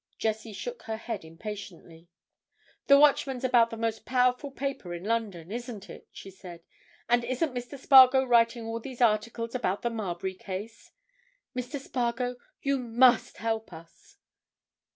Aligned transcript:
Jessie 0.17 0.51
shook 0.51 0.81
her 0.85 0.97
head 0.97 1.23
impatiently. 1.23 2.09
"The 2.87 2.97
Watchman's 2.97 3.43
about 3.43 3.69
the 3.69 3.77
most 3.77 4.03
powerful 4.03 4.49
paper 4.49 4.95
in 4.95 5.03
London, 5.03 5.51
isn't 5.51 5.91
it?" 5.91 6.07
she 6.11 6.31
said. 6.31 6.63
"And 7.07 7.23
isn't 7.23 7.53
Mr. 7.53 7.77
Spargo 7.77 8.23
writing 8.25 8.65
all 8.65 8.79
these 8.79 8.99
articles 8.99 9.53
about 9.53 9.83
the 9.83 9.91
Marbury 9.91 10.33
case? 10.33 10.89
Mr. 11.55 11.79
Spargo, 11.79 12.37
you 12.63 12.79
must 12.79 13.37
help 13.37 13.71
us!" 13.71 14.17